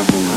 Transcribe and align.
travel 0.00 0.29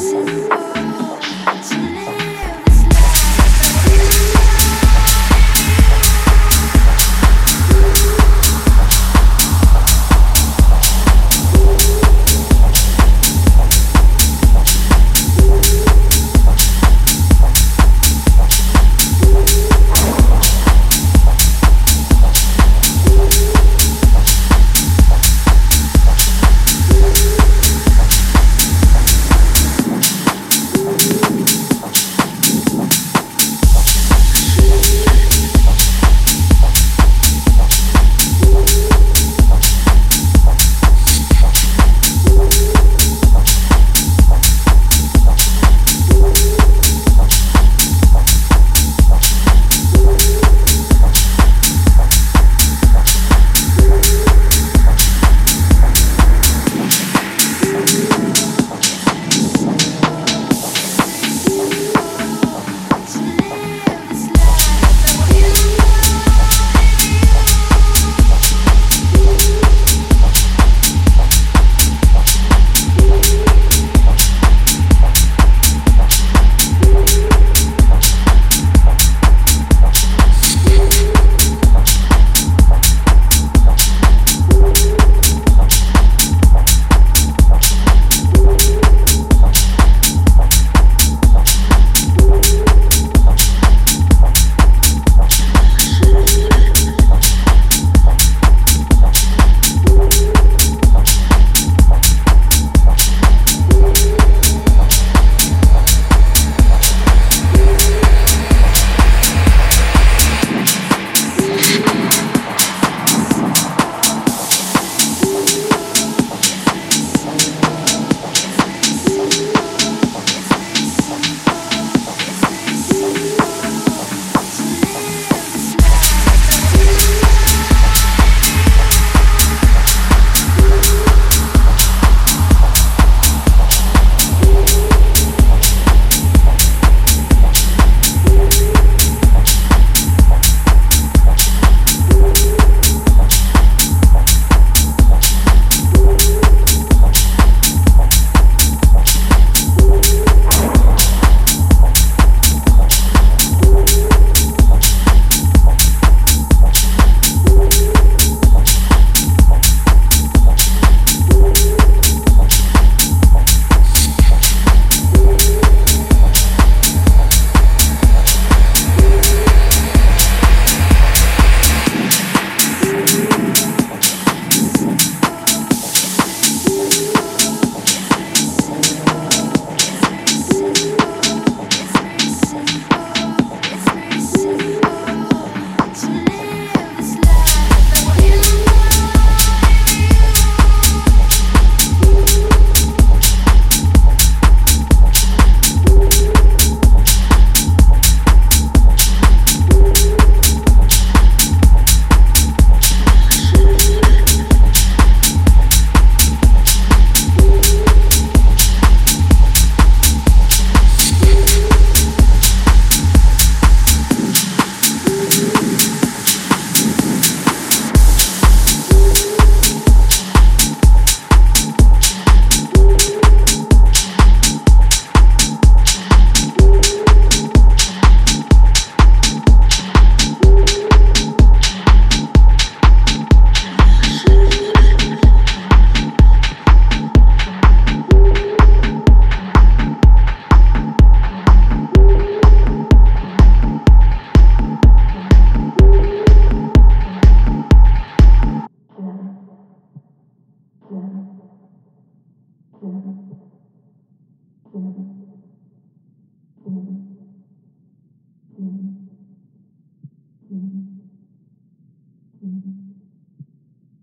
Yes. 0.00 0.79